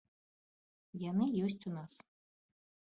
[1.11, 1.91] Яны ёсць у нас.